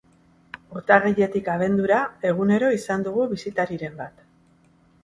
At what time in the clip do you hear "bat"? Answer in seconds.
4.05-4.31